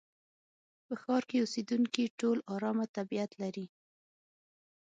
[0.85, 3.65] په ښار کې اوسېدونکي ټول ارامه طبيعت لري.